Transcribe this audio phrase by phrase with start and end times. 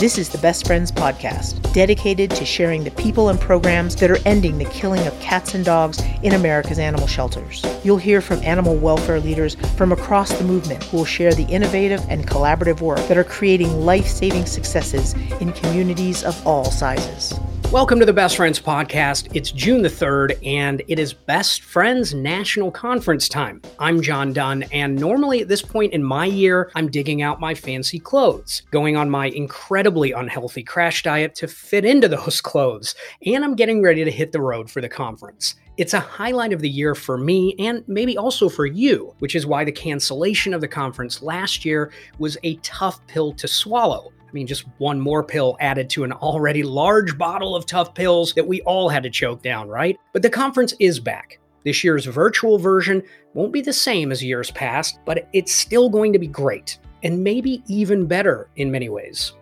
[0.00, 4.16] This is the Best Friends Podcast, dedicated to sharing the people and programs that are
[4.24, 7.62] ending the killing of cats and dogs in America's animal shelters.
[7.84, 12.02] You'll hear from animal welfare leaders from across the movement who will share the innovative
[12.08, 17.38] and collaborative work that are creating life saving successes in communities of all sizes.
[17.72, 19.28] Welcome to the Best Friends Podcast.
[19.32, 23.62] It's June the 3rd, and it is Best Friends National Conference time.
[23.78, 27.54] I'm John Dunn, and normally at this point in my year, I'm digging out my
[27.54, 33.44] fancy clothes, going on my incredibly unhealthy crash diet to fit into those clothes, and
[33.44, 35.54] I'm getting ready to hit the road for the conference.
[35.76, 39.46] It's a highlight of the year for me and maybe also for you, which is
[39.46, 44.12] why the cancellation of the conference last year was a tough pill to swallow.
[44.30, 48.32] I mean, just one more pill added to an already large bottle of tough pills
[48.34, 49.98] that we all had to choke down, right?
[50.12, 51.40] But the conference is back.
[51.64, 53.02] This year's virtual version
[53.34, 57.24] won't be the same as years past, but it's still going to be great, and
[57.24, 59.32] maybe even better in many ways.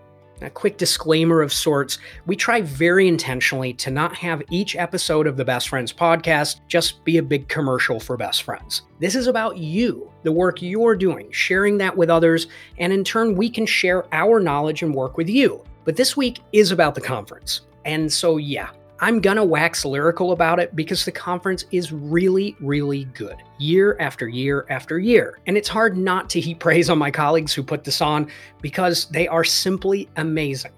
[0.41, 5.37] A quick disclaimer of sorts we try very intentionally to not have each episode of
[5.37, 8.83] the Best Friends podcast just be a big commercial for best friends.
[9.01, 12.47] This is about you, the work you're doing, sharing that with others,
[12.79, 15.65] and in turn, we can share our knowledge and work with you.
[15.85, 17.63] But this week is about the conference.
[17.85, 23.05] And so, yeah, I'm gonna wax lyrical about it because the conference is really, really
[23.05, 25.39] good, year after year after year.
[25.47, 28.29] And it's hard not to heap praise on my colleagues who put this on
[28.61, 30.73] because they are simply amazing.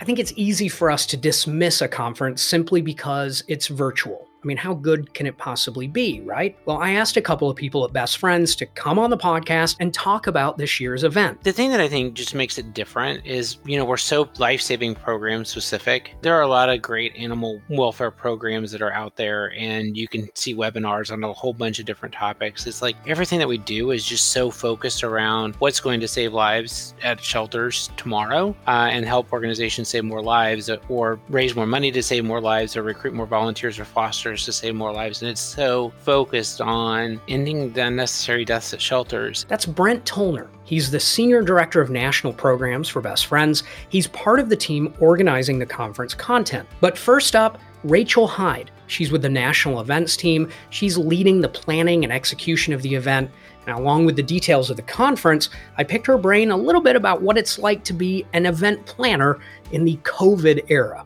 [0.00, 4.27] I think it's easy for us to dismiss a conference simply because it's virtual.
[4.42, 6.56] I mean, how good can it possibly be, right?
[6.64, 9.76] Well, I asked a couple of people at Best Friends to come on the podcast
[9.80, 11.42] and talk about this year's event.
[11.42, 14.60] The thing that I think just makes it different is, you know, we're so life
[14.60, 16.14] saving program specific.
[16.22, 20.06] There are a lot of great animal welfare programs that are out there, and you
[20.06, 22.64] can see webinars on a whole bunch of different topics.
[22.66, 26.32] It's like everything that we do is just so focused around what's going to save
[26.32, 31.90] lives at shelters tomorrow uh, and help organizations save more lives or raise more money
[31.90, 35.22] to save more lives or recruit more volunteers or foster to save more lives.
[35.22, 39.46] And it's so focused on ending the unnecessary deaths at shelters.
[39.48, 40.48] That's Brent Toellner.
[40.64, 43.62] He's the Senior Director of National Programs for Best Friends.
[43.88, 46.68] He's part of the team organizing the conference content.
[46.80, 48.70] But first up, Rachel Hyde.
[48.86, 50.50] She's with the National Events team.
[50.70, 53.30] She's leading the planning and execution of the event.
[53.66, 56.96] And along with the details of the conference, I picked her brain a little bit
[56.96, 59.38] about what it's like to be an event planner
[59.72, 61.04] in the COVID era.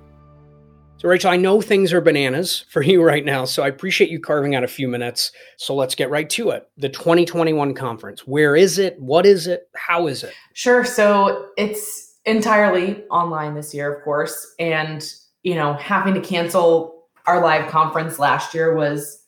[1.02, 4.20] So, Rachel, I know things are bananas for you right now, so I appreciate you
[4.20, 5.32] carving out a few minutes.
[5.56, 6.68] So, let's get right to it.
[6.76, 8.24] The 2021 conference.
[8.24, 9.00] Where is it?
[9.00, 9.68] What is it?
[9.74, 10.32] How is it?
[10.54, 10.84] Sure.
[10.84, 14.54] So, it's entirely online this year, of course.
[14.60, 15.04] And,
[15.42, 19.24] you know, having to cancel our live conference last year was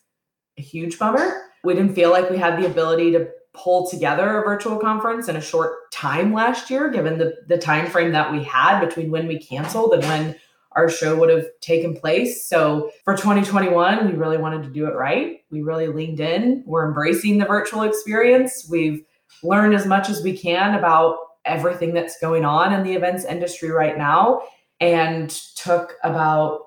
[0.56, 1.42] a huge bummer.
[1.64, 5.34] We didn't feel like we had the ability to pull together a virtual conference in
[5.34, 9.28] a short time last year given the the time frame that we had between when
[9.28, 10.34] we canceled and when
[10.76, 12.48] our show would have taken place.
[12.48, 15.40] So for 2021, we really wanted to do it right.
[15.50, 16.62] We really leaned in.
[16.66, 18.66] We're embracing the virtual experience.
[18.68, 19.04] We've
[19.42, 23.70] learned as much as we can about everything that's going on in the events industry
[23.70, 24.42] right now
[24.80, 26.60] and took about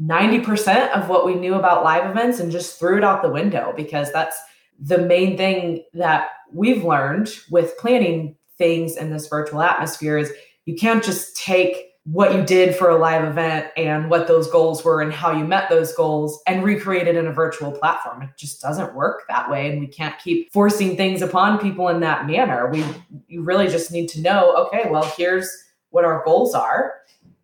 [0.00, 3.72] 90% of what we knew about live events and just threw it out the window
[3.76, 4.36] because that's
[4.80, 10.32] the main thing that we've learned with planning things in this virtual atmosphere is
[10.64, 14.84] you can't just take what you did for a live event and what those goals
[14.84, 18.20] were and how you met those goals and recreate it in a virtual platform.
[18.22, 19.70] It just doesn't work that way.
[19.70, 22.68] And we can't keep forcing things upon people in that manner.
[22.70, 22.84] We
[23.26, 25.50] you really just need to know, okay, well, here's
[25.90, 26.94] what our goals are.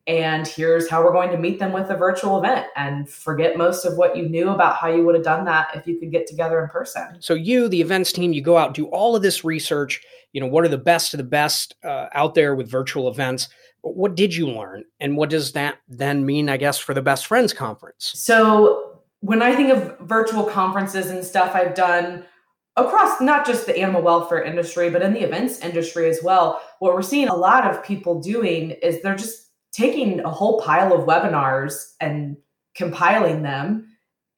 [0.07, 3.85] And here's how we're going to meet them with a virtual event and forget most
[3.85, 6.27] of what you knew about how you would have done that if you could get
[6.27, 7.17] together in person.
[7.21, 10.03] So, you, the events team, you go out, do all of this research.
[10.33, 13.49] You know, what are the best of the best uh, out there with virtual events?
[13.83, 14.85] What did you learn?
[15.01, 18.13] And what does that then mean i guess for the best friends conference?
[18.15, 22.25] So when i think of virtual conferences and stuff i've done
[22.77, 26.95] across not just the animal welfare industry but in the events industry as well what
[26.95, 31.07] we're seeing a lot of people doing is they're just taking a whole pile of
[31.07, 32.37] webinars and
[32.75, 33.87] compiling them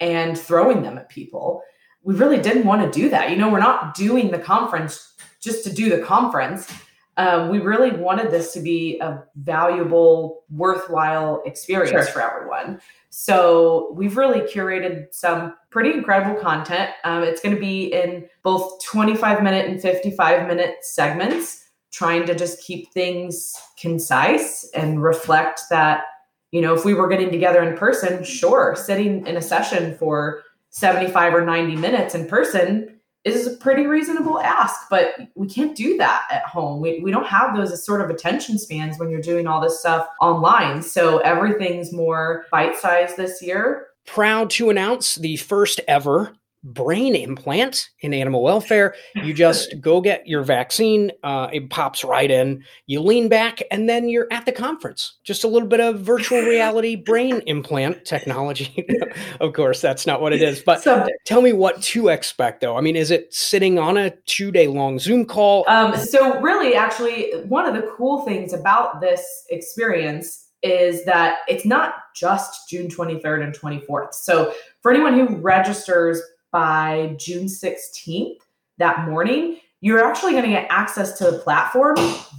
[0.01, 1.63] and throwing them at people.
[2.03, 3.31] We really didn't want to do that.
[3.31, 6.73] You know we're not doing the conference just to do the conference
[7.19, 12.05] um, we really wanted this to be a valuable, worthwhile experience sure.
[12.05, 12.81] for everyone.
[13.11, 16.91] So we've really curated some pretty incredible content.
[17.05, 22.35] Um, it's going to be in both 25 minute and 55 minute segments, trying to
[22.35, 26.05] just keep things concise and reflect that,
[26.51, 30.43] you know, if we were getting together in person, sure, sitting in a session for
[30.71, 35.97] 75 or 90 minutes in person is a pretty reasonable ask, but we can't do
[35.97, 36.81] that at home.
[36.81, 40.07] We, we don't have those sort of attention spans when you're doing all this stuff
[40.21, 40.83] online.
[40.83, 43.87] So everything's more bite sized this year.
[44.07, 46.35] Proud to announce the first ever
[46.65, 48.95] brain implant in animal welfare.
[49.15, 53.89] You just go get your vaccine, uh, it pops right in, you lean back, and
[53.89, 55.19] then you're at the conference.
[55.25, 58.87] Just a little bit of virtual reality brain implant technology.
[59.41, 61.13] of course, that's not what it is, but Someday.
[61.25, 62.77] tell me what to expect though.
[62.77, 65.65] I mean, is it sitting on a two day long Zoom call?
[65.69, 71.65] Um, so, really, actually, one of the cool things about this experience is that it's
[71.65, 74.15] not just June 23rd and 24th.
[74.15, 78.39] So, for anyone who registers by June 16th,
[78.79, 81.97] that morning, you're actually going to get access to the platform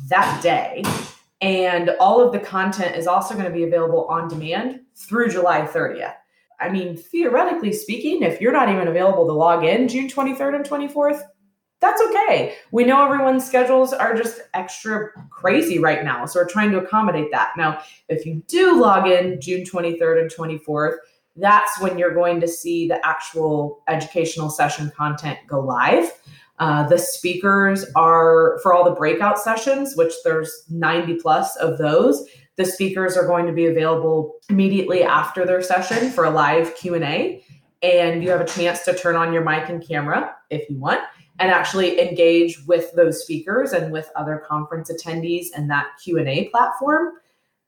[0.08, 0.84] that day.
[1.42, 5.62] And all of the content is also going to be available on demand through July
[5.62, 6.16] 30th.
[6.60, 10.66] I mean, theoretically speaking, if you're not even available to log in June 23rd and
[10.66, 11.22] 24th,
[11.82, 12.56] that's okay.
[12.72, 16.26] We know everyone's schedules are just extra crazy right now.
[16.26, 17.52] So we're trying to accommodate that.
[17.58, 20.96] Now, if you do log in June 23rd and 24th,
[21.36, 26.12] that's when you're going to see the actual educational session content go live.
[26.60, 32.28] Uh, the speakers are for all the breakout sessions, which there's 90 plus of those.
[32.56, 37.44] The speakers are going to be available immediately after their session for a live Q&A
[37.84, 41.02] and you have a chance to turn on your mic and camera if you want
[41.40, 47.14] and actually engage with those speakers and with other conference attendees and that Q&A platform.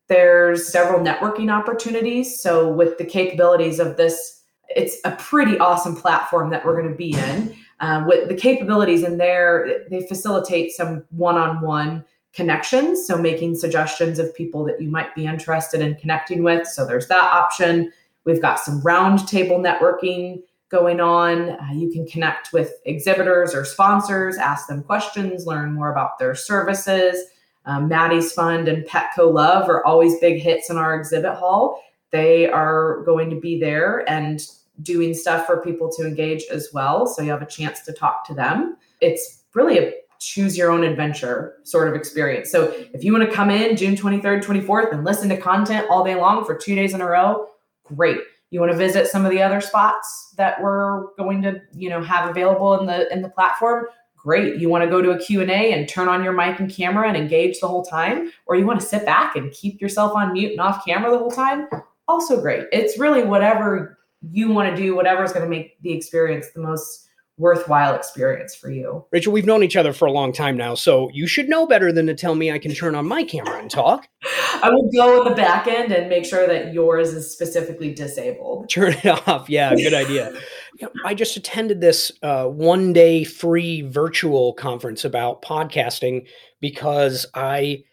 [0.08, 2.40] There's several networking opportunities.
[2.40, 6.98] So, with the capabilities of this, it's a pretty awesome platform that we're going to
[6.98, 7.56] be in.
[7.80, 13.08] Um, with the capabilities in there, they facilitate some one on one connections.
[13.08, 16.68] So, making suggestions of people that you might be interested in connecting with.
[16.68, 17.92] So, there's that option.
[18.26, 21.52] We've got some roundtable networking going on.
[21.52, 26.36] Uh, you can connect with exhibitors or sponsors, ask them questions, learn more about their
[26.36, 27.18] services.
[27.66, 31.82] Um, Maddie's Fund and Petco Love are always big hits in our exhibit hall.
[32.12, 34.40] They are going to be there and
[34.82, 37.08] doing stuff for people to engage as well.
[37.08, 38.78] So you have a chance to talk to them.
[39.02, 42.50] It's really a choose your own adventure sort of experience.
[42.50, 46.04] So if you want to come in June 23rd, 24th and listen to content all
[46.04, 47.48] day long for two days in a row,
[47.84, 48.20] great.
[48.50, 52.02] You want to visit some of the other spots that we're going to, you know,
[52.02, 53.86] have available in the in the platform,
[54.26, 54.60] great.
[54.60, 57.16] You want to go to a Q&A and turn on your mic and camera and
[57.16, 60.52] engage the whole time, or you want to sit back and keep yourself on mute
[60.52, 61.68] and off camera the whole time,
[62.08, 62.66] also great.
[62.74, 64.00] It's really whatever
[64.32, 67.06] you want to do, whatever is going to make the experience the most
[67.38, 69.06] worthwhile experience for you.
[69.12, 71.92] Rachel, we've known each other for a long time now, so you should know better
[71.92, 74.08] than to tell me I can turn on my camera and talk.
[74.64, 78.70] I will go in the back end and make sure that yours is specifically disabled.
[78.70, 79.50] Turn it off.
[79.50, 80.34] Yeah, good idea.
[80.80, 86.28] You know, I just attended this uh, one day free virtual conference about podcasting
[86.60, 87.84] because I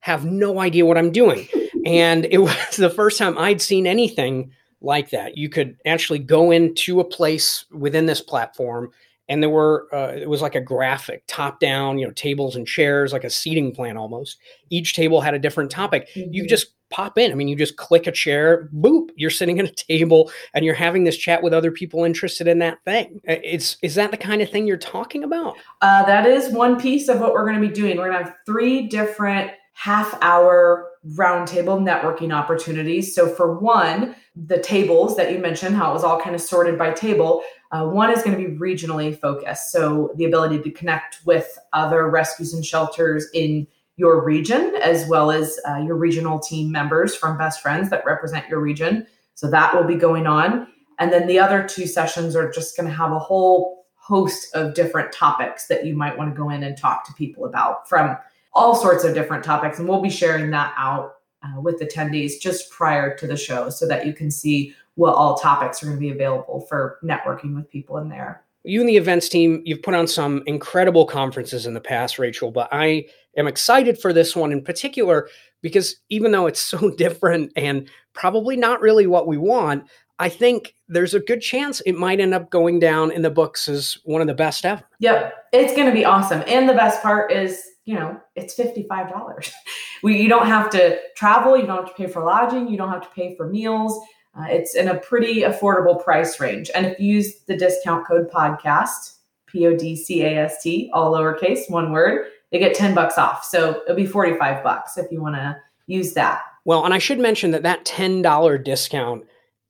[0.00, 1.46] have no idea what I'm doing.
[1.86, 4.50] and it was the first time I'd seen anything
[4.80, 5.36] like that.
[5.36, 8.90] You could actually go into a place within this platform
[9.28, 12.66] and there were uh, it was like a graphic top down you know tables and
[12.66, 14.38] chairs like a seating plan almost
[14.70, 16.32] each table had a different topic mm-hmm.
[16.32, 19.64] you just pop in i mean you just click a chair boop you're sitting at
[19.64, 23.76] a table and you're having this chat with other people interested in that thing it's
[23.82, 27.18] is that the kind of thing you're talking about uh, that is one piece of
[27.18, 31.80] what we're going to be doing we're going to have three different half hour roundtable
[31.80, 33.14] networking opportunities.
[33.14, 36.78] So, for one, the tables that you mentioned, how it was all kind of sorted
[36.78, 39.72] by table, uh, one is going to be regionally focused.
[39.72, 45.30] So, the ability to connect with other rescues and shelters in your region, as well
[45.30, 49.06] as uh, your regional team members from Best Friends that represent your region.
[49.34, 50.68] So, that will be going on.
[50.98, 54.74] And then the other two sessions are just going to have a whole host of
[54.74, 58.16] different topics that you might want to go in and talk to people about from
[58.52, 59.78] all sorts of different topics.
[59.78, 63.86] And we'll be sharing that out uh, with attendees just prior to the show so
[63.86, 67.70] that you can see what all topics are going to be available for networking with
[67.70, 68.44] people in there.
[68.64, 72.50] You and the events team, you've put on some incredible conferences in the past, Rachel,
[72.50, 75.28] but I am excited for this one in particular
[75.62, 79.84] because even though it's so different and probably not really what we want,
[80.18, 83.68] I think there's a good chance it might end up going down in the books
[83.68, 84.84] as one of the best ever.
[85.00, 86.44] Yep, it's going to be awesome.
[86.46, 89.52] And the best part is you know, it's $55.
[90.02, 92.90] we, you don't have to travel, you don't have to pay for lodging, you don't
[92.90, 93.98] have to pay for meals.
[94.34, 96.70] Uh, it's in a pretty affordable price range.
[96.74, 100.90] And if you use the discount code podcast, P O D C A S T,
[100.94, 103.44] all lowercase, one word, they get 10 bucks off.
[103.44, 106.42] So it'll be 45 bucks if you want to use that.
[106.64, 109.24] Well, and I should mention that that $10 discount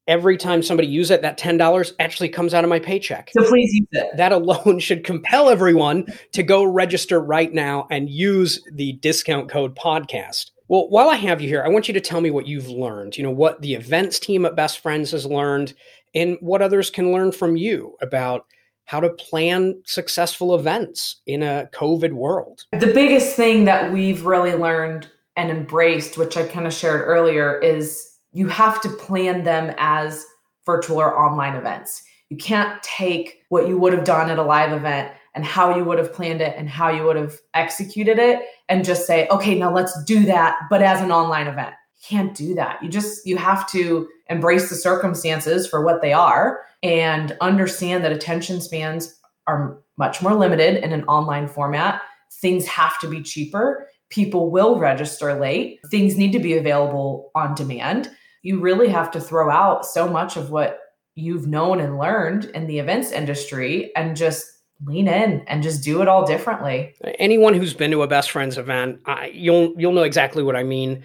[0.09, 3.31] every time somebody uses it, that $10 actually comes out of my paycheck.
[3.33, 4.17] So please use it.
[4.17, 9.75] That alone should compel everyone to go register right now and use the discount code
[9.75, 10.51] podcast.
[10.69, 13.17] Well, while I have you here, I want you to tell me what you've learned.
[13.17, 15.75] You know, what the events team at Best Friends has learned
[16.15, 18.47] and what others can learn from you about
[18.85, 22.65] how to plan successful events in a COVID world.
[22.73, 27.59] The biggest thing that we've really learned and embraced, which I kind of shared earlier,
[27.59, 30.25] is you have to plan them as
[30.67, 32.03] virtual or online events.
[32.29, 35.85] You can't take what you would have done at a live event and how you
[35.85, 39.55] would have planned it and how you would have executed it and just say, okay,
[39.59, 41.75] now let's do that, but as an online event.
[41.97, 42.83] You can't do that.
[42.83, 48.13] You just, you have to embrace the circumstances for what they are and understand that
[48.13, 52.03] attention spans are much more limited in an online format.
[52.41, 53.89] Things have to be cheaper.
[54.11, 55.81] People will register late.
[55.91, 58.11] Things need to be available on demand
[58.43, 60.79] you really have to throw out so much of what
[61.15, 64.47] you've known and learned in the events industry and just
[64.85, 66.95] lean in and just do it all differently.
[67.19, 70.63] Anyone who's been to a best friends event, I, you'll you'll know exactly what I
[70.63, 71.05] mean.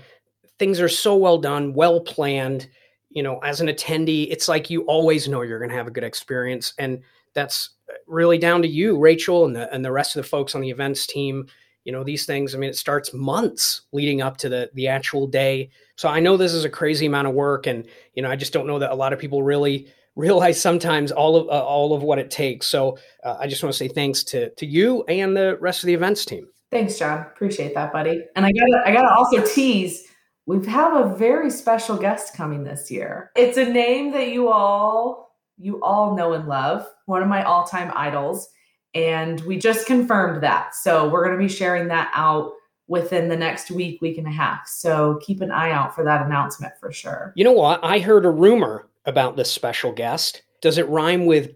[0.60, 2.68] Things are so well done, well planned.
[3.10, 5.92] You know, as an attendee, it's like you always know you're going to have a
[5.92, 7.02] good experience, and
[7.34, 7.72] that's
[8.06, 10.70] really down to you, Rachel, and the and the rest of the folks on the
[10.70, 11.48] events team.
[11.84, 12.54] You know, these things.
[12.54, 16.38] I mean, it starts months leading up to the the actual day so I know
[16.38, 18.92] this is a crazy amount of work, and you know I just don't know that
[18.92, 22.68] a lot of people really realize sometimes all of uh, all of what it takes.
[22.68, 25.88] So uh, I just want to say thanks to to you and the rest of
[25.88, 26.48] the events team.
[26.72, 27.20] Thanks, John.
[27.20, 28.26] Appreciate that, buddy.
[28.36, 30.04] And I gotta I gotta also tease.
[30.46, 33.32] We have a very special guest coming this year.
[33.36, 36.88] It's a name that you all you all know and love.
[37.06, 38.50] One of my all time idols,
[38.94, 40.76] and we just confirmed that.
[40.76, 42.52] So we're gonna be sharing that out
[42.90, 44.68] within the next week, week and a half.
[44.68, 47.34] So keep an eye out for that announcement for sure.
[47.36, 47.82] You know what?
[47.84, 50.44] I heard a rumor about this special guest.
[50.62, 51.56] Does it rhyme with?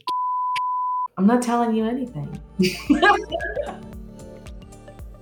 [1.17, 2.41] I'm not telling you anything.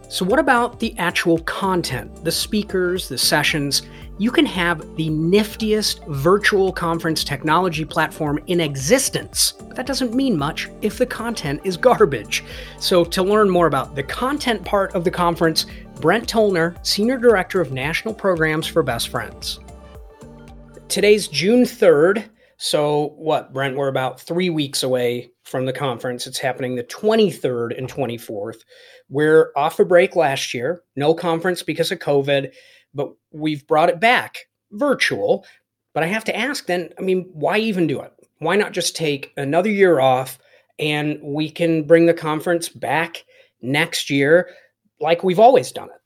[0.10, 3.82] so, what about the actual content, the speakers, the sessions?
[4.20, 9.54] You can have the niftiest virtual conference technology platform in existence.
[9.54, 12.44] But that doesn't mean much if the content is garbage.
[12.80, 15.66] So, to learn more about the content part of the conference,
[16.00, 19.60] Brent Toellner, Senior Director of National Programs for Best Friends.
[20.89, 22.27] Today's June 3rd.
[22.58, 23.77] So, what, Brent?
[23.77, 26.27] We're about three weeks away from the conference.
[26.27, 28.62] It's happening the 23rd and 24th.
[29.08, 32.51] We're off a break last year, no conference because of COVID,
[32.93, 34.39] but we've brought it back
[34.72, 35.46] virtual.
[35.93, 38.12] But I have to ask then, I mean, why even do it?
[38.39, 40.39] Why not just take another year off
[40.79, 43.24] and we can bring the conference back
[43.62, 44.50] next year?
[45.00, 45.99] like we've always done it.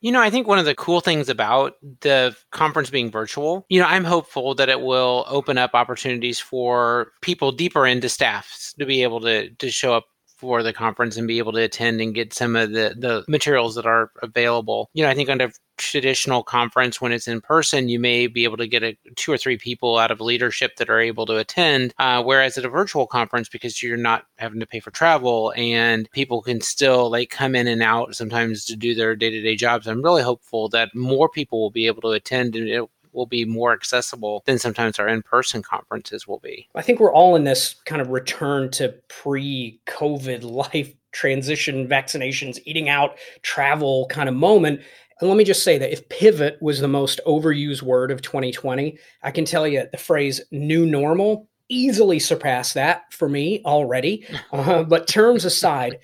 [0.00, 3.80] You know, I think one of the cool things about the conference being virtual, you
[3.80, 8.86] know, I'm hopeful that it will open up opportunities for people deeper into staffs to
[8.86, 10.06] be able to to show up
[10.38, 13.74] for the conference and be able to attend and get some of the the materials
[13.74, 14.88] that are available.
[14.94, 15.50] You know, I think under
[15.80, 19.38] traditional conference when it's in person you may be able to get a two or
[19.38, 23.06] three people out of leadership that are able to attend uh, whereas at a virtual
[23.06, 27.54] conference because you're not having to pay for travel and people can still like come
[27.54, 31.60] in and out sometimes to do their day-to-day jobs i'm really hopeful that more people
[31.60, 35.62] will be able to attend and it will be more accessible than sometimes our in-person
[35.62, 36.68] conferences will be.
[36.76, 42.88] I think we're all in this kind of return to pre-COVID life transition vaccinations eating
[42.88, 44.80] out travel kind of moment
[45.20, 48.98] and let me just say that if pivot was the most overused word of 2020
[49.22, 54.82] i can tell you the phrase new normal easily surpassed that for me already uh,
[54.82, 55.98] but terms aside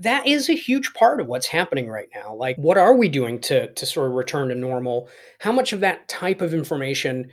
[0.00, 2.34] that is a huge part of what's happening right now.
[2.34, 5.08] Like, what are we doing to to sort of return to normal?
[5.38, 7.30] How much of that type of information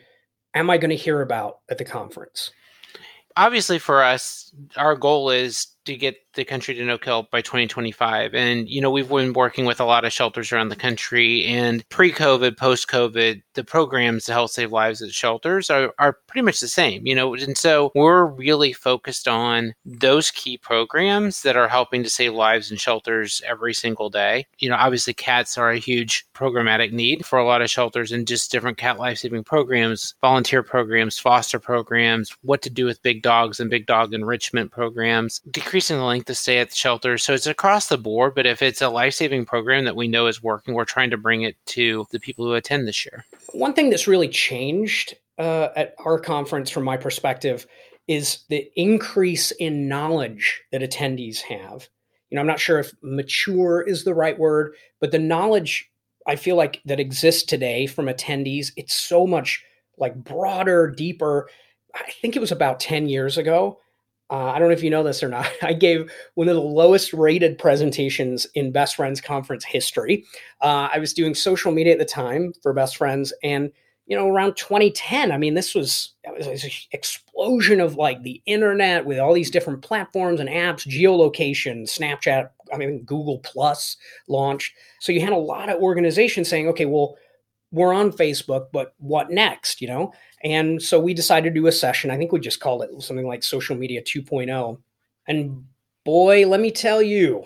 [0.54, 2.52] am I going to hear about at the conference?
[3.36, 8.34] Obviously, for us, our goal is to get the country to no kill by 2025.
[8.34, 11.44] And, you know, we've been working with a lot of shelters around the country.
[11.46, 16.18] And pre COVID, post COVID, the programs to help save lives at shelters are, are
[16.28, 17.34] pretty much the same, you know.
[17.36, 22.72] And so we're really focused on those key programs that are helping to save lives
[22.72, 24.46] in shelters every single day.
[24.60, 28.28] You know, obviously, cats are a huge programmatic need for a lot of shelters and
[28.28, 33.24] just different cat life saving programs, volunteer programs, foster programs, what to do with big
[33.24, 37.18] dogs and big dog enrichment programs, decreasing the length of stay at the shelter.
[37.18, 40.28] So it's across the board, but if it's a life saving program that we know
[40.28, 43.26] is working, we're trying to bring it to the people who attend this year.
[43.54, 47.68] One thing that's really changed uh, at our conference, from my perspective,
[48.08, 51.88] is the increase in knowledge that attendees have.
[52.30, 55.90] You know, I'm not sure if mature is the right word, but the knowledge
[56.28, 59.64] I feel like that exists today from attendees, it's so much
[59.98, 61.50] like broader, deeper.
[61.96, 63.80] I think it was about 10 years ago.
[64.30, 65.50] Uh, I don't know if you know this or not.
[65.62, 70.26] I gave one of the lowest rated presentations in Best Friends Conference history.
[70.62, 73.72] Uh, I was doing social media at the time for Best Friends, and
[74.08, 79.06] you know, around 2010, I mean, this was, was an explosion of like the internet
[79.06, 83.98] with all these different platforms and apps, geolocation, Snapchat, I mean, Google Plus
[84.30, 84.74] launched.
[85.02, 87.18] So you had a lot of organizations saying, okay, well,
[87.72, 89.82] we're on Facebook, but what next?
[89.82, 90.14] You know?
[90.44, 92.12] And so we decided to do a session.
[92.12, 94.78] I think we just called it something like social media 2.0.
[95.28, 95.66] And
[96.06, 97.46] boy, let me tell you,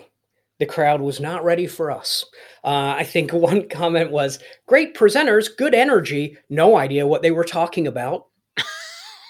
[0.58, 2.24] the crowd was not ready for us.
[2.62, 7.44] Uh, I think one comment was great presenters, good energy, no idea what they were
[7.44, 8.26] talking about.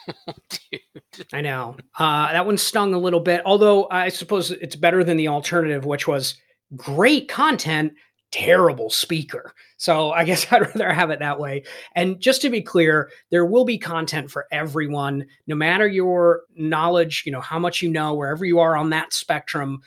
[1.32, 1.76] I know.
[1.98, 5.84] Uh, that one stung a little bit, although I suppose it's better than the alternative,
[5.86, 6.34] which was
[6.76, 7.94] great content,
[8.32, 9.54] terrible speaker.
[9.76, 11.62] So I guess I'd rather have it that way.
[11.94, 17.22] And just to be clear, there will be content for everyone, no matter your knowledge,
[17.24, 19.80] you know, how much you know, wherever you are on that spectrum.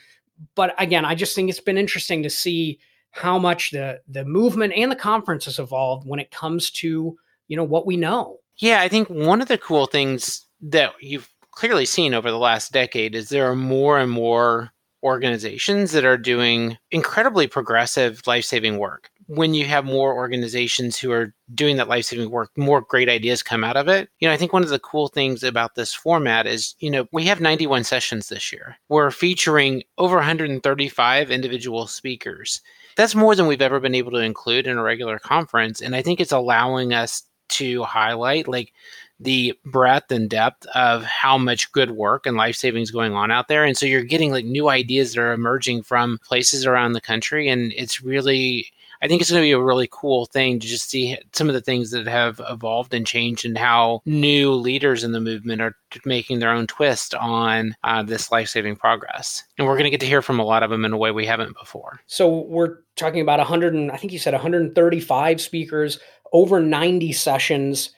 [0.54, 2.78] But again, I just think it's been interesting to see
[3.10, 7.16] how much the the movement and the conference has evolved when it comes to,
[7.48, 8.38] you know, what we know.
[8.58, 12.72] Yeah, I think one of the cool things that you've clearly seen over the last
[12.72, 14.72] decade is there are more and more
[15.06, 19.08] organizations that are doing incredibly progressive life saving work.
[19.28, 23.42] When you have more organizations who are doing that life saving work, more great ideas
[23.42, 24.08] come out of it.
[24.18, 27.06] You know, I think one of the cool things about this format is, you know,
[27.12, 28.76] we have 91 sessions this year.
[28.88, 32.60] We're featuring over 135 individual speakers.
[32.96, 35.80] That's more than we've ever been able to include in a regular conference.
[35.80, 38.72] And I think it's allowing us to highlight like
[39.18, 43.48] the breadth and depth of how much good work and life savings going on out
[43.48, 43.64] there.
[43.64, 47.48] And so you're getting like new ideas that are emerging from places around the country.
[47.48, 48.70] And it's really,
[49.00, 51.54] I think it's going to be a really cool thing to just see some of
[51.54, 55.74] the things that have evolved and changed and how new leaders in the movement are
[56.04, 59.44] making their own twist on uh, this life saving progress.
[59.56, 61.10] And we're going to get to hear from a lot of them in a way
[61.10, 62.00] we haven't before.
[62.06, 65.98] So we're talking about 100, and I think you said 135 speakers,
[66.32, 67.90] over 90 sessions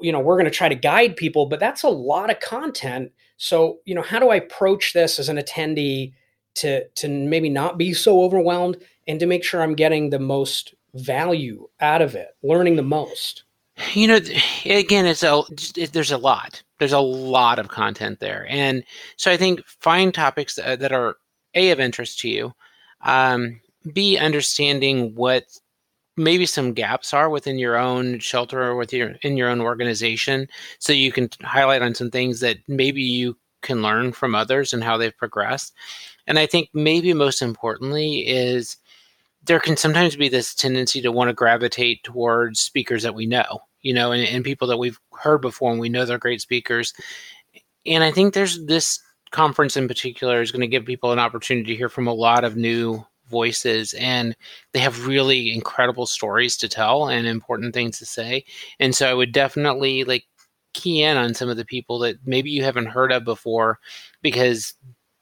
[0.00, 3.12] you know we're going to try to guide people but that's a lot of content.
[3.36, 6.12] So you know how do i approach this as an attendee
[6.56, 8.76] to to maybe not be so overwhelmed
[9.06, 13.44] and to make sure i'm getting the most value out of it learning the most?
[13.92, 14.20] You know
[14.64, 15.42] again it's a
[15.76, 16.62] it, there's a lot.
[16.78, 18.46] There's a lot of content there.
[18.48, 18.84] And
[19.16, 21.16] so i think find topics that, are
[21.54, 22.54] a of interest to you
[23.02, 23.60] um,
[23.92, 25.44] b understanding what
[26.16, 30.48] maybe some gaps are within your own shelter or with your in your own organization
[30.78, 34.82] so you can highlight on some things that maybe you can learn from others and
[34.84, 35.74] how they've progressed.
[36.26, 38.76] And i think maybe most importantly is
[39.44, 43.60] there can sometimes be this tendency to want to gravitate towards speakers that we know
[43.82, 46.94] you know and, and people that we've heard before and we know they're great speakers.
[47.84, 49.00] And i think there's this
[49.30, 52.44] conference in particular is going to give people an opportunity to hear from a lot
[52.44, 54.36] of new voices and
[54.72, 58.44] they have really incredible stories to tell and important things to say.
[58.80, 60.24] And so i would definitely like
[60.74, 63.78] key in on some of the people that maybe you haven't heard of before
[64.22, 64.74] because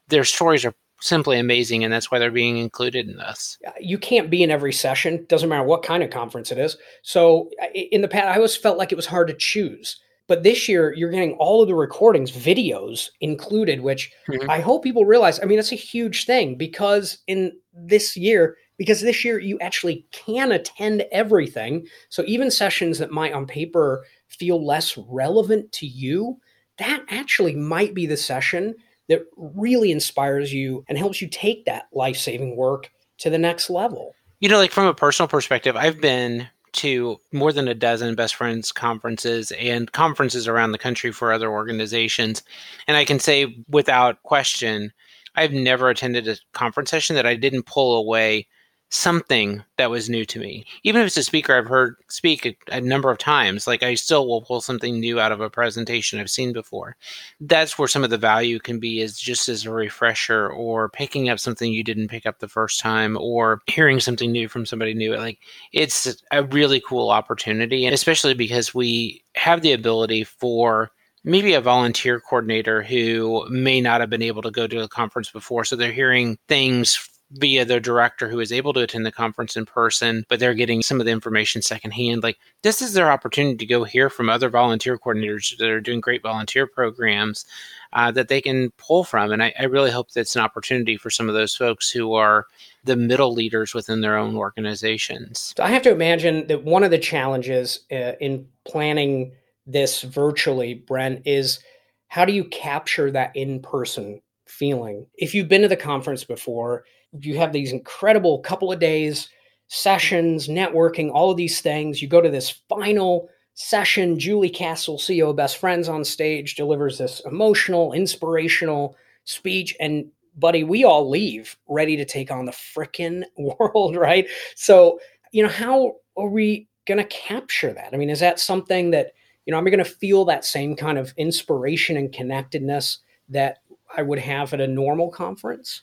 [0.09, 3.57] their stories are simply amazing and that's why they're being included in this.
[3.79, 6.77] You can't be in every session doesn't matter what kind of conference it is.
[7.03, 10.67] So in the past i always felt like it was hard to choose but this
[10.67, 14.49] year, you're getting all of the recordings, videos included, which mm-hmm.
[14.49, 15.39] I hope people realize.
[15.39, 20.05] I mean, that's a huge thing because in this year, because this year you actually
[20.11, 21.85] can attend everything.
[22.09, 26.39] So even sessions that might on paper feel less relevant to you,
[26.79, 28.73] that actually might be the session
[29.07, 33.69] that really inspires you and helps you take that life saving work to the next
[33.69, 34.15] level.
[34.39, 38.35] You know, like from a personal perspective, I've been to more than a dozen best
[38.35, 42.43] friends conferences and conferences around the country for other organizations.
[42.87, 44.91] And I can say without question,
[45.35, 48.47] I've never attended a conference session that I didn't pull away
[48.95, 50.65] something that was new to me.
[50.83, 53.95] Even if it's a speaker I've heard speak a, a, number of times, like I
[53.95, 56.95] still will pull something new out of a presentation I've seen before.
[57.41, 61.29] That's where some of the value can be is just as a refresher or picking
[61.29, 64.93] up something you didn't pick up the first time or hearing something new from somebody
[64.93, 65.15] new.
[65.15, 65.39] Like
[65.73, 70.89] it's a really cool opportunity and especially because we have the ability for
[71.25, 75.31] maybe a volunteer coordinator who may not have been able to go to a conference
[75.31, 79.55] before so they're hearing things via their director who is able to attend the conference
[79.55, 82.23] in person, but they're getting some of the information secondhand.
[82.23, 86.01] Like this is their opportunity to go hear from other volunteer coordinators that are doing
[86.01, 87.45] great volunteer programs
[87.93, 89.31] uh, that they can pull from.
[89.31, 92.45] And I, I really hope that's an opportunity for some of those folks who are
[92.83, 95.53] the middle leaders within their own organizations.
[95.57, 99.31] So I have to imagine that one of the challenges uh, in planning
[99.65, 101.59] this virtually, Brent, is
[102.07, 105.07] how do you capture that in person feeling?
[105.15, 106.85] If you've been to the conference before,
[107.21, 109.29] you have these incredible couple of days,
[109.67, 112.01] sessions, networking, all of these things.
[112.01, 114.19] You go to this final session.
[114.19, 119.75] Julie Castle, CEO of Best Friends, on stage delivers this emotional, inspirational speech.
[119.79, 124.27] And buddy, we all leave ready to take on the frickin' world, right?
[124.55, 124.99] So,
[125.31, 127.93] you know, how are we going to capture that?
[127.93, 129.13] I mean, is that something that,
[129.45, 132.99] you know, am I going to feel that same kind of inspiration and connectedness
[133.29, 133.59] that
[133.95, 135.81] I would have at a normal conference?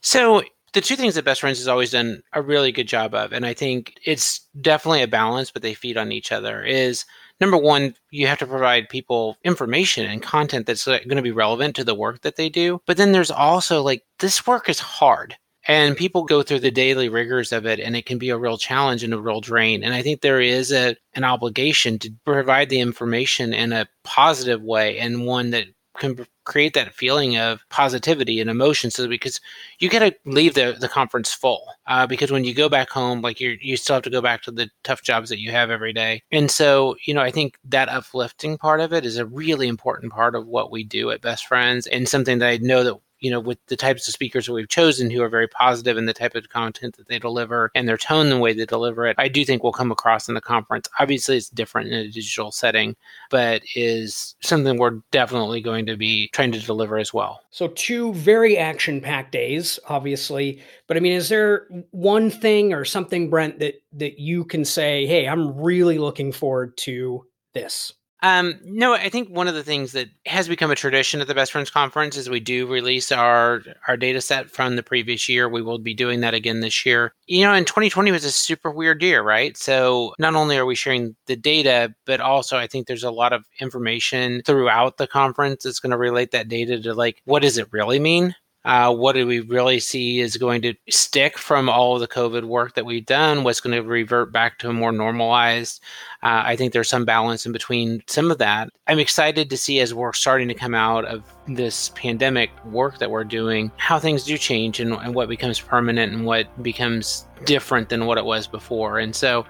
[0.00, 0.42] So,
[0.74, 3.46] the two things that Best Friends has always done a really good job of, and
[3.46, 7.04] I think it's definitely a balance, but they feed on each other, is
[7.40, 11.76] number one, you have to provide people information and content that's going to be relevant
[11.76, 12.80] to the work that they do.
[12.86, 17.08] But then there's also like, this work is hard and people go through the daily
[17.08, 19.94] rigors of it and it can be a real challenge and a real drain and
[19.94, 24.98] i think there is a, an obligation to provide the information in a positive way
[24.98, 25.66] and one that
[25.98, 29.40] can create that feeling of positivity and emotion so because
[29.78, 33.20] you got to leave the, the conference full uh, because when you go back home
[33.20, 35.70] like you you still have to go back to the tough jobs that you have
[35.70, 36.22] every day.
[36.32, 40.12] And so you know i think that uplifting part of it is a really important
[40.12, 43.30] part of what we do at best friends and something that i know that you
[43.30, 46.12] know, with the types of speakers that we've chosen who are very positive and the
[46.12, 49.28] type of content that they deliver and their tone, the way they deliver it, I
[49.28, 50.90] do think will come across in the conference.
[51.00, 52.94] Obviously, it's different in a digital setting,
[53.30, 57.40] but is something we're definitely going to be trying to deliver as well.
[57.50, 60.62] So, two very action packed days, obviously.
[60.86, 65.06] But I mean, is there one thing or something, Brent, that, that you can say,
[65.06, 67.94] hey, I'm really looking forward to this?
[68.24, 71.34] Um, no, I think one of the things that has become a tradition at the
[71.34, 75.46] Best Friends Conference is we do release our our data set from the previous year.
[75.46, 77.12] We will be doing that again this year.
[77.26, 79.54] You know, and 2020 was a super weird year, right?
[79.58, 83.34] So not only are we sharing the data, but also I think there's a lot
[83.34, 87.58] of information throughout the conference that's going to relate that data to like what does
[87.58, 88.34] it really mean?
[88.64, 92.44] Uh, what do we really see is going to stick from all of the COVID
[92.44, 93.44] work that we've done?
[93.44, 95.82] What's going to revert back to a more normalized?
[96.22, 98.70] Uh, I think there's some balance in between some of that.
[98.86, 103.10] I'm excited to see as we're starting to come out of this pandemic work that
[103.10, 107.90] we're doing, how things do change and, and what becomes permanent and what becomes different
[107.90, 108.98] than what it was before.
[108.98, 109.40] And so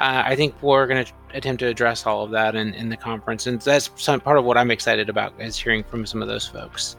[0.00, 2.96] uh, I think we're going to attempt to address all of that in, in the
[2.96, 3.46] conference.
[3.46, 6.46] And that's some part of what I'm excited about is hearing from some of those
[6.46, 6.96] folks.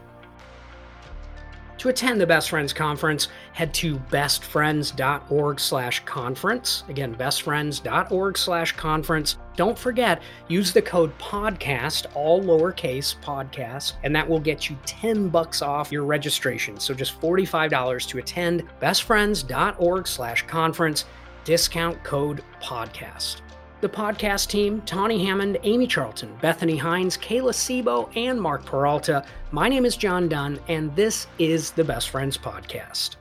[1.84, 6.82] To attend the Best Friends Conference, head to bestfriends.org slash conference.
[6.88, 9.36] Again, bestfriends.org slash conference.
[9.54, 15.28] Don't forget, use the code PODCAST, all lowercase podcast, and that will get you 10
[15.28, 16.80] bucks off your registration.
[16.80, 21.04] So just $45 to attend bestfriends.org slash conference,
[21.44, 23.43] discount code PODCAST.
[23.80, 29.24] The podcast team Tawny Hammond, Amy Charlton, Bethany Hines, Kayla Sebo, and Mark Peralta.
[29.50, 33.16] My name is John Dunn, and this is the Best Friends Podcast.